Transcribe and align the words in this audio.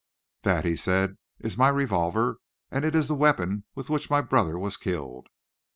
"That," 0.41 0.65
he 0.65 0.75
said, 0.75 1.19
"is 1.41 1.59
my 1.59 1.67
revolver, 1.67 2.37
and 2.71 2.83
it 2.85 2.95
is 2.95 3.07
the 3.07 3.13
weapon 3.13 3.65
with 3.75 3.87
which 3.87 4.09
my 4.09 4.19
brother 4.21 4.57
was 4.57 4.75
killed." 4.75 5.27